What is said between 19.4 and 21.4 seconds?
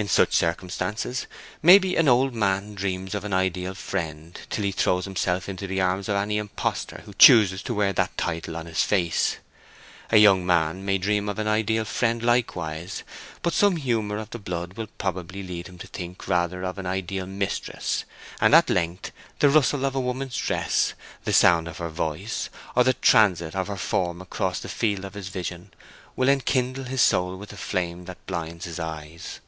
the rustle of a woman's dress, the